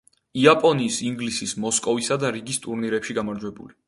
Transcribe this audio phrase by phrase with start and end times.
[0.43, 3.77] იაპონიის, ინგლისის, მოსკოვისა და რიგის ტურნირებში გამარჯვებული.